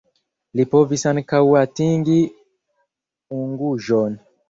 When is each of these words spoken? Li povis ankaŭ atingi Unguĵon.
Li 0.59 0.65
povis 0.71 1.03
ankaŭ 1.11 1.43
atingi 1.61 2.19
Unguĵon. 3.41 4.23